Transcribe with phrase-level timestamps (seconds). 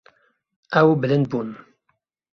[0.79, 1.49] Ew bilind bûn.